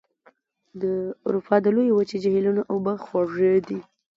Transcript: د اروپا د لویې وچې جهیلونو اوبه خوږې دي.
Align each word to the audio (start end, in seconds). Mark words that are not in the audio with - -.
د 0.81 0.83
اروپا 1.27 1.55
د 1.61 1.67
لویې 1.75 1.93
وچې 1.97 2.17
جهیلونو 2.23 2.61
اوبه 2.71 2.93
خوږې 3.05 3.53
دي. 3.67 3.79